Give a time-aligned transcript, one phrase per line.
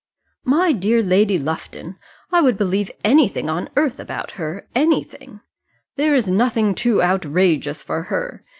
[0.45, 1.95] "My dear Lady Lufton,
[2.31, 5.41] I would believe anything on earth about her anything.
[5.95, 8.43] There is nothing too outrageous for her.